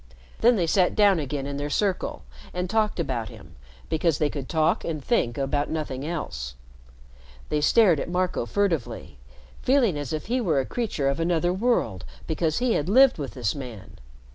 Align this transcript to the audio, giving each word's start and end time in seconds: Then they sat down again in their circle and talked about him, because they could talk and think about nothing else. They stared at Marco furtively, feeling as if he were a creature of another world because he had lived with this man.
Then 0.39 0.55
they 0.55 0.65
sat 0.65 0.95
down 0.95 1.19
again 1.19 1.45
in 1.45 1.57
their 1.57 1.69
circle 1.69 2.23
and 2.55 2.67
talked 2.67 2.99
about 2.99 3.29
him, 3.29 3.55
because 3.87 4.17
they 4.17 4.31
could 4.31 4.49
talk 4.49 4.83
and 4.83 5.05
think 5.05 5.37
about 5.37 5.69
nothing 5.69 6.03
else. 6.03 6.55
They 7.49 7.61
stared 7.61 7.99
at 7.99 8.09
Marco 8.09 8.47
furtively, 8.47 9.19
feeling 9.61 9.99
as 9.99 10.11
if 10.11 10.25
he 10.25 10.41
were 10.41 10.59
a 10.59 10.65
creature 10.65 11.07
of 11.07 11.19
another 11.19 11.53
world 11.53 12.03
because 12.25 12.57
he 12.57 12.73
had 12.73 12.89
lived 12.89 13.19
with 13.19 13.35
this 13.35 13.53
man. 13.53 13.99